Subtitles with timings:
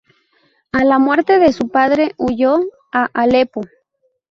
[0.71, 2.55] A la muerte de su padre huyó
[2.91, 3.61] a Alepo.